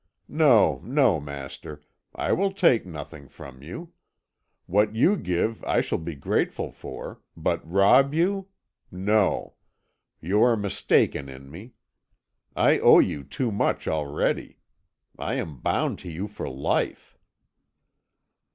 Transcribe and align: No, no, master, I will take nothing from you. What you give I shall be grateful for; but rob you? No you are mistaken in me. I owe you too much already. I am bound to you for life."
No, 0.27 0.81
no, 0.83 1.19
master, 1.19 1.83
I 2.15 2.31
will 2.31 2.51
take 2.51 2.87
nothing 2.87 3.27
from 3.27 3.61
you. 3.61 3.93
What 4.65 4.95
you 4.95 5.15
give 5.15 5.63
I 5.63 5.79
shall 5.81 5.99
be 5.99 6.15
grateful 6.15 6.71
for; 6.71 7.21
but 7.37 7.61
rob 7.69 8.11
you? 8.11 8.47
No 8.89 9.53
you 10.19 10.41
are 10.41 10.57
mistaken 10.57 11.29
in 11.29 11.51
me. 11.51 11.73
I 12.55 12.79
owe 12.79 12.97
you 12.97 13.23
too 13.23 13.51
much 13.51 13.87
already. 13.87 14.57
I 15.19 15.35
am 15.35 15.59
bound 15.59 15.99
to 15.99 16.09
you 16.11 16.27
for 16.27 16.49
life." 16.49 17.15